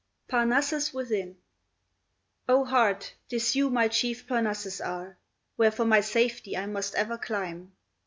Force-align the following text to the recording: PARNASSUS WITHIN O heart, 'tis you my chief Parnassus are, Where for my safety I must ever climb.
PARNASSUS 0.29 0.95
WITHIN 0.95 1.37
O 2.49 2.65
heart, 2.65 3.13
'tis 3.29 3.55
you 3.55 3.69
my 3.69 3.87
chief 3.87 4.25
Parnassus 4.27 4.81
are, 4.81 5.15
Where 5.57 5.69
for 5.69 5.85
my 5.85 6.01
safety 6.01 6.57
I 6.57 6.65
must 6.65 6.95
ever 6.95 7.19
climb. 7.19 7.71